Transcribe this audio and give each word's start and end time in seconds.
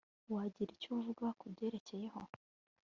wagira 0.33 0.71
icyo 0.75 0.89
avuga 0.99 1.25
ku 1.39 1.45
biyerekeyeho 1.53 2.19